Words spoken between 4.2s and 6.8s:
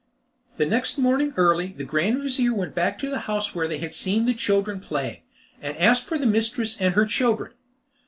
the children playing, and asked for the mistress